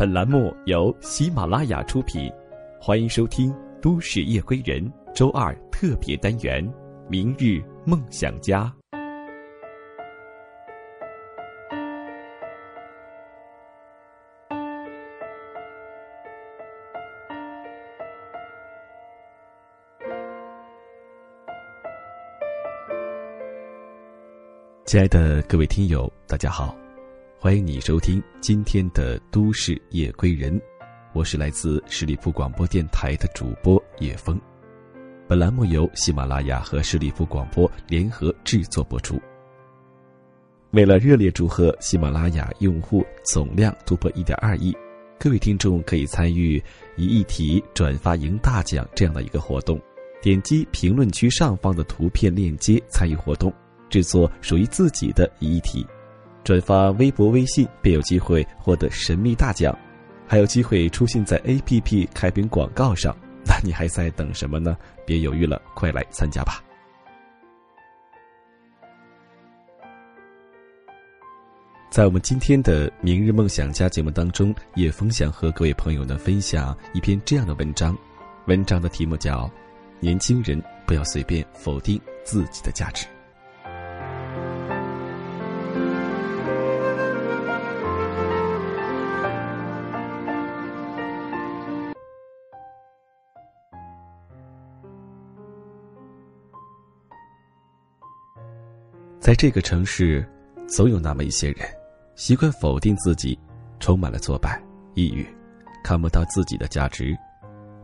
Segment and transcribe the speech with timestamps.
[0.00, 2.32] 本栏目由喜马拉雅出品，
[2.80, 3.52] 欢迎收听
[3.82, 6.66] 《都市夜归人》周二特别单元
[7.06, 8.64] 《明日梦想家》。
[24.86, 26.74] 亲爱的各位听友，大家好。
[27.42, 30.52] 欢迎你收听今天的《都市夜归人》，
[31.14, 34.38] 我是来自十里铺广播电台的主播叶峰。
[35.26, 39.18] 本栏目由喜马拉雅和十里铺广播联合制作播出。
[40.72, 44.76] 为了热烈祝贺喜马拉雅用户总量突破一点二亿，
[45.18, 46.62] 各位听众可以参与
[46.98, 49.80] 一议题转发赢大奖这样的一个活动。
[50.20, 53.50] 点击评论区上方的图片链接参与活动，
[53.88, 55.86] 制作属于自己的一议题。
[56.50, 59.72] 转发微博、微信便有机会获得神秘大奖，
[60.26, 63.16] 还有机会出现在 APP 开屏广告上。
[63.46, 64.76] 那你还在等什么呢？
[65.06, 66.60] 别犹豫了，快来参加吧！
[71.88, 77.96] 在我们今天的《明日梦想家》节目当中，叶峰想和各位朋友呢分享一篇这样的文章，
[78.46, 79.44] 文章的题目叫
[80.00, 83.06] 《年轻人不要随便否定自己的价值》。
[99.30, 100.28] 在这个城市，
[100.66, 101.58] 总有那么一些人，
[102.16, 103.38] 习惯否定自己，
[103.78, 104.60] 充满了挫败、
[104.94, 105.24] 抑郁，
[105.84, 107.16] 看不到自己的价值，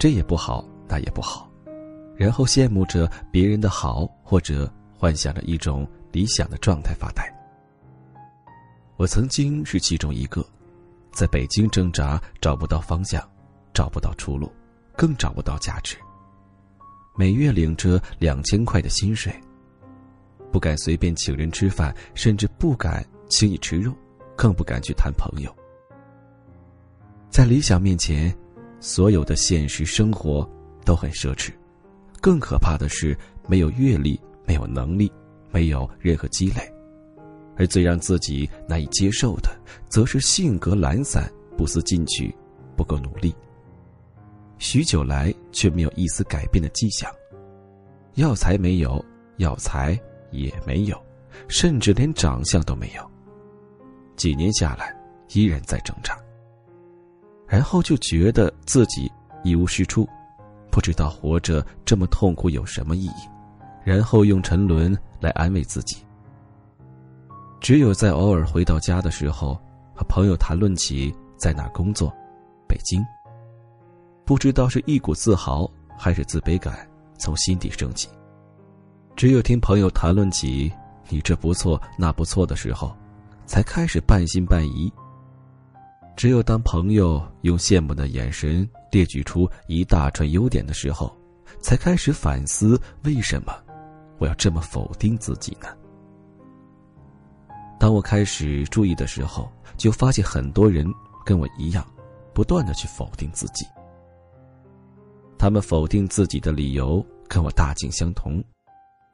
[0.00, 1.48] 这也不好，那也不好，
[2.16, 7.22] 然后羡慕着别人的好，或者幻想着一种理想的状态发呆。
[8.96, 10.44] 我曾经是其中一个，
[11.12, 13.22] 在北京挣扎，找不到方向，
[13.72, 14.52] 找不到出路，
[14.96, 15.96] 更找不到价值。
[17.16, 19.32] 每月领着两千块的薪水。
[20.52, 23.92] 不敢随便请人吃饭，甚至不敢轻易吃肉，
[24.36, 25.54] 更不敢去谈朋友。
[27.30, 28.34] 在理想面前，
[28.80, 30.48] 所有的现实生活
[30.84, 31.52] 都很奢侈。
[32.20, 33.16] 更可怕的是，
[33.46, 35.12] 没有阅历，没有能力，
[35.50, 36.72] 没有任何积累。
[37.56, 39.50] 而最让自己难以接受的，
[39.88, 42.34] 则是性格懒散、不思进取、
[42.76, 43.34] 不够努力。
[44.58, 47.08] 许久来却没有一丝改变的迹象。
[48.14, 49.04] 药材没有，
[49.36, 49.96] 药材。
[50.30, 51.00] 也没有，
[51.48, 53.10] 甚至连长相都没有。
[54.16, 54.94] 几年下来，
[55.32, 56.18] 依然在挣扎。
[57.46, 59.10] 然后就觉得自己
[59.42, 60.08] 一无是处，
[60.70, 63.28] 不知道活着这么痛苦有什么意义。
[63.84, 66.04] 然后用沉沦来安慰自己。
[67.58, 69.58] 只有在偶尔回到家的时候，
[69.94, 72.12] 和朋友谈论起在哪工作，
[72.68, 73.02] 北京。
[74.26, 76.86] 不知道是一股自豪还是自卑感
[77.16, 78.08] 从心底升起。
[79.18, 80.72] 只有听朋友谈论起
[81.08, 82.96] 你这不错那不错的时候，
[83.46, 84.92] 才开始半信半疑。
[86.16, 91.12] 只有当朋友用羡慕的眼神列举出一大串优点的时候，
[91.60, 93.52] 才开始反思为什么
[94.18, 95.66] 我要这么否定自己呢？
[97.76, 100.86] 当我开始注意的时候，就发现很多人
[101.24, 101.84] 跟我一样，
[102.32, 103.66] 不断的去否定自己。
[105.36, 108.40] 他们否定自己的理由跟我大径相同。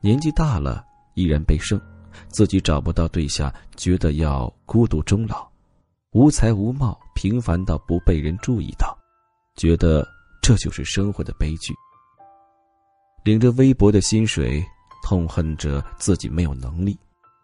[0.04, 0.84] 年纪大了
[1.14, 1.80] 依然被剩，
[2.28, 5.48] 自己找不到对象，觉得要孤独终老，
[6.12, 8.94] 无才无貌，平凡到不被人注意到，
[9.56, 10.06] 觉得
[10.42, 11.72] 这就是生活的悲剧。
[13.24, 14.62] 领着微薄的薪水，
[15.02, 16.98] 痛恨着自己没有能力，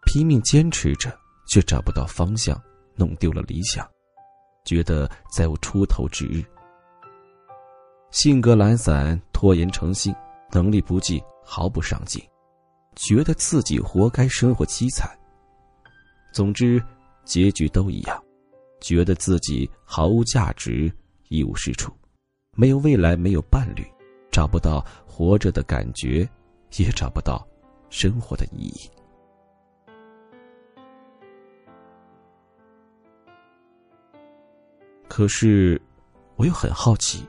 [0.05, 1.11] 拼命坚持着，
[1.47, 2.55] 却找不到方向，
[2.93, 3.83] 弄丢了理想，
[4.65, 6.45] 觉得再无出头之日。
[8.11, 10.13] 性格懒散，拖延成性，
[10.51, 12.23] 能力不济，毫不上进。
[12.95, 15.09] 觉得自己活该生活凄惨。
[16.33, 16.81] 总之，
[17.23, 18.23] 结局都一样，
[18.79, 20.91] 觉得自己毫无价值，
[21.29, 21.91] 一无是处，
[22.55, 23.85] 没有未来，没有伴侣，
[24.31, 26.29] 找不到活着的感觉，
[26.77, 27.45] 也找不到
[27.89, 28.89] 生活的意义。
[35.07, 35.81] 可是，
[36.37, 37.27] 我又很好奇，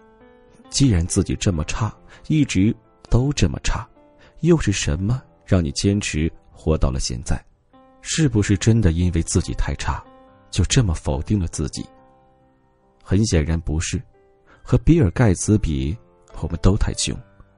[0.70, 1.92] 既然自己这么差，
[2.28, 2.74] 一直
[3.10, 3.88] 都这么差，
[4.40, 5.20] 又是什么？
[5.52, 7.38] 让你坚持活到了现在，
[8.00, 10.02] 是不是真的因为自己太差，
[10.50, 11.84] 就这么否定了自己？
[13.04, 14.00] 很显然不是。
[14.62, 15.94] 和比尔盖茨比，
[16.40, 17.14] 我们都太穷；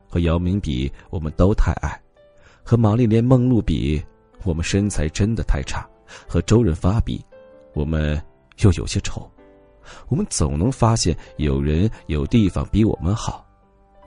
[0.08, 1.96] 和姚明比，我们都太矮；
[2.64, 4.04] 和玛丽莲梦露比，
[4.42, 5.88] 我们身材真的太差；
[6.26, 7.24] 和周润发比，
[7.74, 8.20] 我们
[8.62, 9.22] 又有些丑；
[10.08, 13.46] 我们总能发现有人有地方比我们好，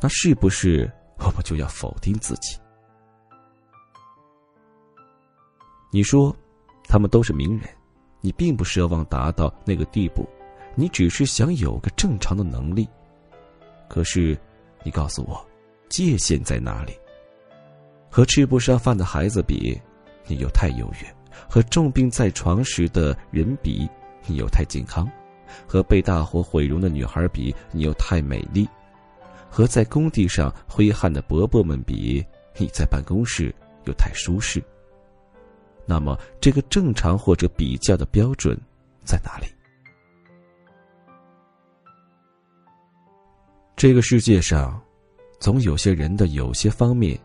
[0.02, 2.58] 那是不是我们就要否定自己？
[5.98, 6.32] 你说，
[6.88, 7.68] 他们都是名人，
[8.22, 10.30] 你并不奢望达到那个地步，
[10.76, 12.88] 你只是想有个正常的能力。
[13.90, 14.38] 可是，
[14.84, 15.44] 你告诉我，
[15.90, 16.94] 界限在哪里？
[18.12, 19.76] 和吃不上饭的孩子比，
[20.28, 21.12] 你又太优越；
[21.50, 23.90] 和重病在床时的人比，
[24.28, 25.04] 你又太健康；
[25.66, 28.68] 和被大火毁容的女孩比，你又太美丽；
[29.50, 32.24] 和在工地上挥汗的伯伯们比，
[32.56, 33.52] 你在办公室
[33.86, 34.64] 又太舒适。
[35.90, 38.60] 那么，这个正常或者比较的标准
[39.06, 39.48] 在哪里？
[43.76, 44.82] 这个世界上，
[45.40, 47.18] 总有些人的有些方面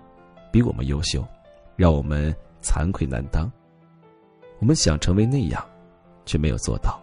[0.52, 1.26] 比我们优秀，
[1.74, 3.50] 让我们惭愧难当。
[4.60, 5.66] 我们想成为那样，
[6.24, 7.02] 却没有做到，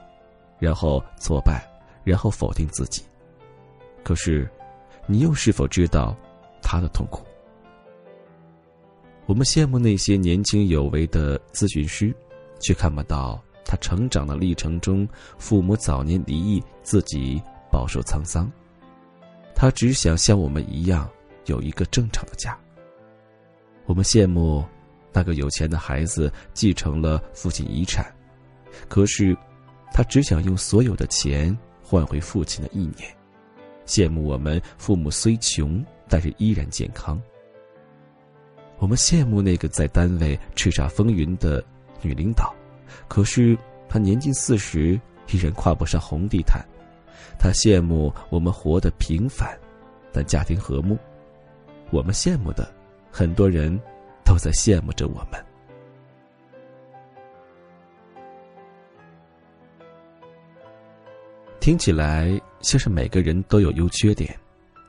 [0.59, 1.67] 然后挫败，
[2.05, 3.03] 然后否定自己。
[4.01, 4.49] 可是，
[5.07, 6.15] 你又是否知道
[6.61, 7.25] 他的痛苦？
[9.29, 12.11] 我们羡慕那些年轻有为的咨询师，
[12.59, 17.39] 却看不到他成长的历程中，父母早年离异，自己
[17.71, 18.51] 饱受沧桑。
[19.53, 21.07] 他只想像我们一样
[21.45, 22.57] 有一个正常的家。
[23.85, 24.65] 我们羡慕
[25.13, 28.11] 那个有钱的孩子继承了父亲遗产，
[28.87, 29.37] 可是
[29.93, 33.15] 他只想用所有的钱换回父亲的意念。
[33.85, 37.21] 羡慕我们父母虽穷，但是依然健康。
[38.79, 41.63] 我们羡慕那个在单位叱咤风云的
[42.01, 42.55] 女领导，
[43.09, 43.57] 可是
[43.89, 44.99] 她年近四十
[45.31, 46.65] 依然跨不上红地毯。
[47.37, 49.57] 她羡慕我们活得平凡，
[50.13, 50.97] 但家庭和睦。
[51.91, 52.73] 我们羡慕的，
[53.11, 53.77] 很多人
[54.23, 55.45] 都在羡慕着我们。
[61.59, 64.33] 听起来像是每个人都有优缺点，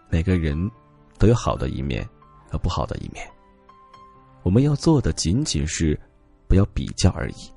[0.08, 0.70] 每个人
[1.19, 2.08] 都有好的一面
[2.48, 3.28] 和不好的一面。
[4.42, 5.98] 我们要做的仅仅是
[6.48, 7.52] 不要比较而已。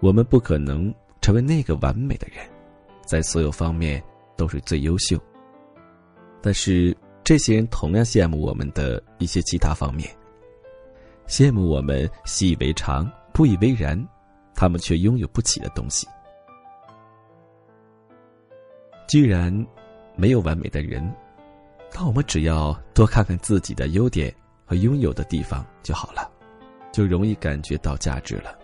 [0.00, 2.38] 我们不可能成为那个完美的人，
[3.04, 4.02] 在所有方面
[4.36, 5.18] 都是最优秀。
[6.40, 10.08] 但是这些人同样羡慕我们的一些其他方面，
[11.26, 14.02] 羡慕我们习以为常、不以为然，
[14.54, 16.06] 他们却拥有不起的东西。
[19.06, 19.54] 既然
[20.16, 21.02] 没有完美的人，
[21.94, 24.34] 那我们只要多看看自己的优点。
[24.70, 26.30] 和拥有的地方就好了，
[26.92, 28.56] 就容易感觉到价值了。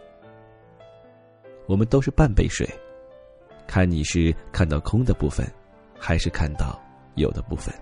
[1.67, 2.65] 我们都是半杯水，
[3.67, 5.45] 看你是看到空的部分，
[5.99, 6.81] 还是看到
[7.17, 7.75] 有的部分。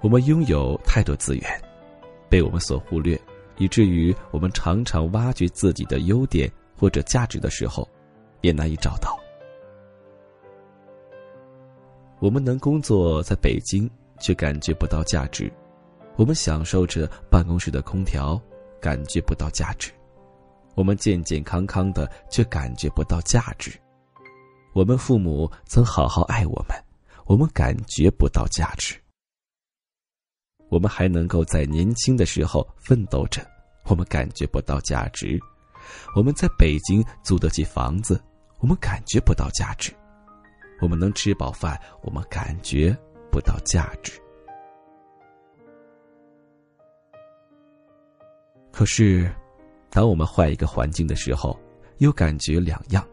[0.00, 1.62] 我们拥有太多资源，
[2.30, 3.20] 被我们所忽略，
[3.58, 7.86] 以至于我们常常挖掘自己的优点或者价值的时候，
[8.40, 9.14] 也难以找到。
[12.18, 13.86] 我们能工作在北京。
[14.20, 15.52] 却感觉不到价值，
[16.16, 18.40] 我们享受着办公室的空调，
[18.80, 19.90] 感觉不到价值；
[20.74, 23.72] 我们健健康康的，却感觉不到价值；
[24.74, 26.76] 我们父母曾好好爱我们，
[27.26, 28.94] 我们感觉不到价值；
[30.68, 33.46] 我们还能够在年轻的时候奋斗着，
[33.84, 35.38] 我们感觉不到价值；
[36.14, 38.20] 我们在北京租得起房子，
[38.58, 39.92] 我们感觉不到价值；
[40.80, 42.96] 我们能吃饱饭，我们感觉。
[43.30, 44.12] 不到价值。
[48.70, 49.28] 可是，
[49.90, 51.58] 当我们换一个环境的时候，
[51.98, 53.04] 又感觉两样。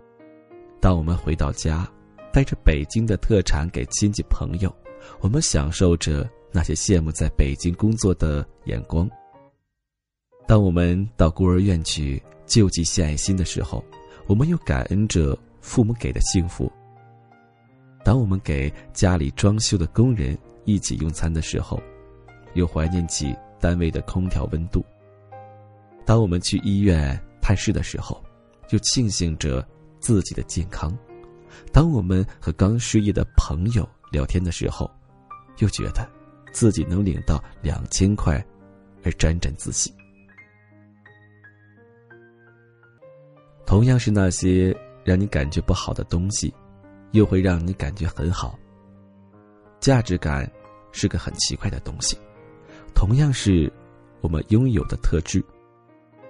[0.79, 1.89] 当我们回到家，
[2.31, 4.71] 带着北京的特产给亲戚朋友，
[5.21, 9.09] 我们享受着那些羡慕在北京工作的眼光。
[10.45, 13.83] 当我们到孤儿院去救济献爱心的时候，
[14.27, 16.71] 我们又感恩着父母给的幸福。
[18.05, 21.81] 当我们给家里装修的工人一起用餐的时候，
[22.53, 24.79] 又怀念起单位的空调温度；
[26.05, 28.23] 当我们去医院探视的时候，
[28.69, 29.67] 又庆幸着
[29.99, 30.91] 自己的健康；
[31.73, 34.87] 当我们和刚失业的朋友聊天的时候，
[35.57, 36.07] 又觉得
[36.53, 38.39] 自己能领到两千块
[39.03, 39.91] 而沾沾自喜。
[43.65, 46.53] 同样是那些让你感觉不好的东西。
[47.15, 48.59] 又会让你感觉很好。
[49.79, 50.49] 价值感
[50.91, 52.17] 是个很奇怪的东西，
[52.93, 53.71] 同样是
[54.21, 55.43] 我们拥有的特质，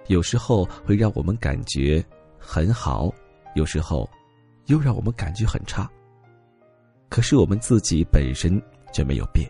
[0.07, 2.03] 有时候会让我们感觉
[2.37, 3.11] 很好，
[3.55, 4.09] 有时候
[4.67, 5.89] 又让我们感觉很差。
[7.09, 8.61] 可是我们自己本身
[8.93, 9.49] 却没有变，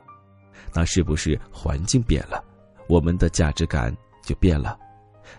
[0.74, 2.44] 那是不是环境变了，
[2.88, 4.78] 我们的价值感就变了？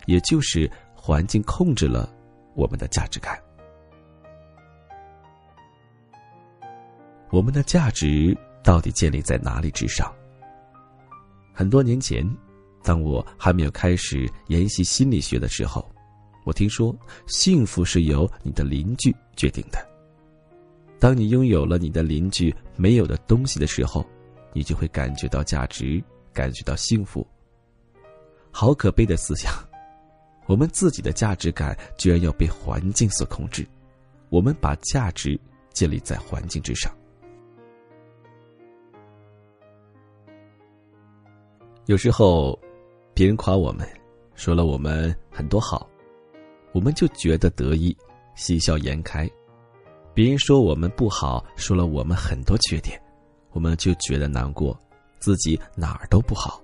[0.06, 2.12] 也就是环境控制了
[2.54, 3.40] 我们的价值感。
[7.30, 10.12] 我们的价值到底建立在哪里之上？
[11.52, 12.24] 很多年前，
[12.82, 15.90] 当我还没有开始研习心理学的时候，
[16.44, 19.86] 我听说幸福是由你的邻居决定的。
[20.98, 24.06] 当你拥有了你的邻居没有的东西的时候，
[24.52, 26.02] 你就会感觉到价值，
[26.32, 27.26] 感觉到幸福。
[28.50, 29.52] 好可悲的思想，
[30.46, 33.66] 我们自己的价值感居然要被环境所控制，
[34.30, 35.38] 我们把价值
[35.72, 36.90] 建立在环境之上。
[41.86, 42.58] 有时候，
[43.14, 43.88] 别人夸我们，
[44.34, 45.88] 说了我们很多好，
[46.72, 47.96] 我们就觉得得意，
[48.34, 49.24] 喜笑颜开；
[50.12, 53.00] 别人说我们不好，说了我们很多缺点，
[53.52, 54.76] 我们就觉得难过，
[55.20, 56.60] 自己哪儿都不好，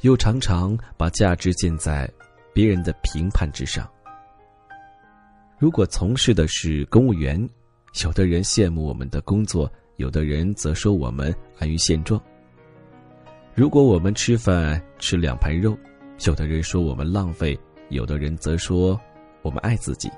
[0.00, 2.10] 又常常把价值建在
[2.54, 3.86] 别人的评判之上。
[5.58, 7.46] 如果从事的是公务员，
[8.02, 12.18] 有的人羡慕我们的工作，有的人则说我们安于现状。
[13.54, 15.76] 如果我们吃饭吃两盘肉，
[16.24, 17.58] 有的人说我们浪费，
[17.90, 18.98] 有的人则说
[19.42, 20.10] 我们爱自己。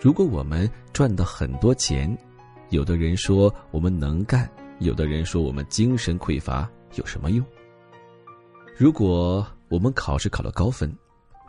[0.00, 2.18] 如果我们赚到很多钱，
[2.70, 7.46] 有的人说我们能干，有的人说我们精神匮乏，有什么用？
[8.76, 10.92] 如果我们考试考了高分，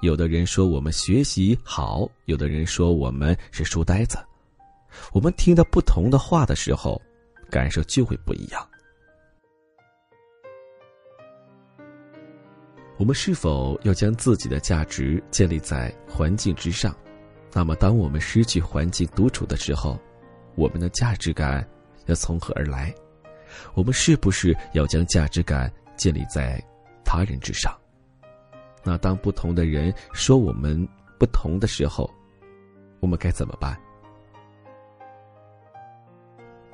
[0.01, 4.15] 有的人说我们学习好，有的人说我们是书呆子。
[5.11, 7.01] 我们听到不同的话的时候，
[7.49, 8.68] 感受就会不一样。
[12.99, 16.93] 我们是否要将自己的价值建立在环境之上？
[17.53, 19.97] 那么，当我们失去环境独处的时候，
[20.55, 21.65] 我们的价值感
[22.07, 22.93] 要从何而来？
[23.73, 26.61] 我们是不是要将价值感建立在
[27.05, 27.73] 他人之上？
[28.83, 30.85] 那当不同的人说我们
[31.17, 32.13] 不同的时候，
[32.99, 33.79] 我们该怎么办？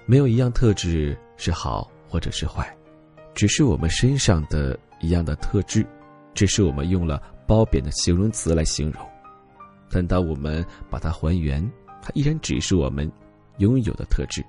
[0.07, 2.75] 没有一样特质是好或者是坏，
[3.35, 5.85] 只是我们身上的一样的特质。
[6.35, 9.01] 只是我们用了褒贬的形容词来形容，
[9.89, 11.67] 但当我们把它还原，
[12.01, 13.09] 它依然只是我们
[13.59, 14.45] 拥有的特质。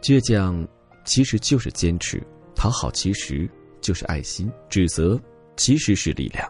[0.00, 0.66] 倔强
[1.04, 2.22] 其实就是坚持，
[2.54, 5.20] 讨好其实就是爱心，指责
[5.56, 6.48] 其实是力量。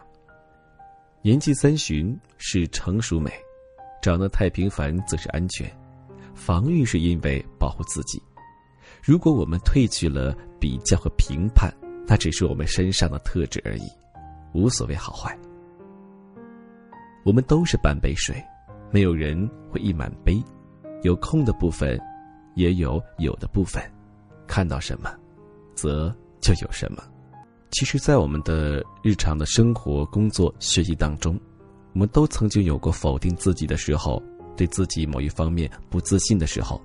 [1.21, 3.31] 年纪三旬是成熟美，
[4.01, 5.69] 长得太平凡则是安全。
[6.35, 8.21] 防御是因为保护自己。
[9.01, 11.73] 如果我们褪去了比较和评判。
[12.05, 13.89] 那只是我们身上的特质而已，
[14.53, 15.37] 无所谓好坏。
[17.23, 18.35] 我们都是半杯水，
[18.91, 20.43] 没有人会一满杯，
[21.03, 21.99] 有空的部分，
[22.55, 23.81] 也有有的部分。
[24.45, 25.09] 看到什么，
[25.73, 27.01] 则就有什么。
[27.71, 31.39] 其实，在我们的日常的生活、工作、学习当中，
[31.93, 34.21] 我们都曾经有过否定自己的时候，
[34.57, 36.79] 对自己某一方面不自信的时候。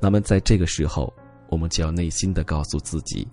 [0.00, 1.12] 那么，在这个时候，
[1.50, 3.26] 我们就要内心的告诉自己。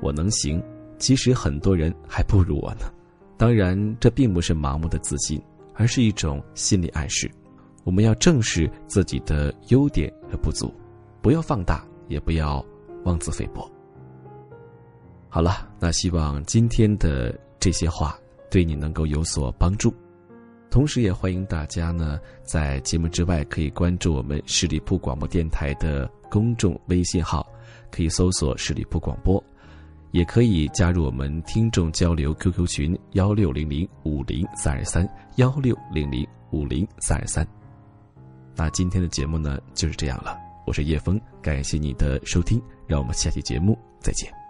[0.00, 0.62] 我能行，
[0.98, 2.92] 其实很多人还不如我呢。
[3.36, 5.42] 当然，这并不是盲目的自信，
[5.74, 7.30] 而是一种心理暗示。
[7.84, 10.72] 我们要正视自己的优点和不足，
[11.20, 12.64] 不要放大，也不要
[13.04, 13.70] 妄自菲薄。
[15.28, 18.18] 好了，那希望今天的这些话
[18.50, 19.94] 对你能够有所帮助。
[20.70, 27.46] 同时，也欢迎大家呢在节目之外可以关注我们十里铺广播电台的公众微信号，
[27.90, 29.42] 可以搜索“十里铺广播”。
[30.12, 37.46] 也可以加入我们听众交流 QQ 群幺六零零五零三二三幺六零零五零三二三。
[38.54, 44.45] 那今天的节目呢就是这样了，我是叶峰，感谢你的收听，让我们下期节目再见。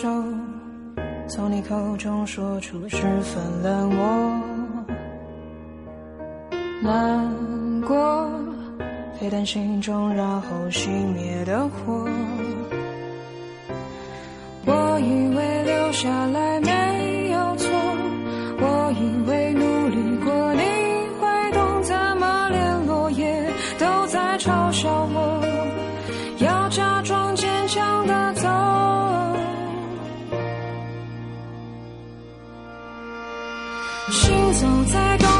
[0.00, 0.08] 手，
[1.28, 4.40] 从你口中说出十分冷漠，
[6.82, 8.26] 难过
[9.18, 12.08] 沸腾心中，然后熄灭的火。
[14.64, 16.49] 我以为留下来
[34.52, 35.39] 走在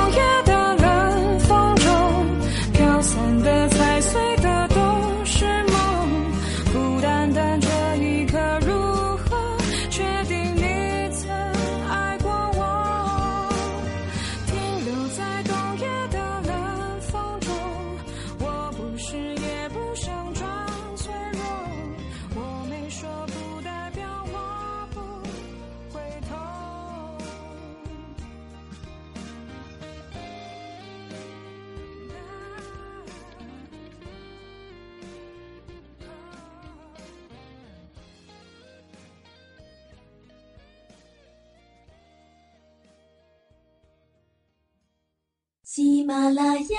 [45.73, 46.79] 喜马拉雅，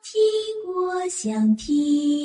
[0.00, 0.22] 听
[0.72, 2.23] 我想听。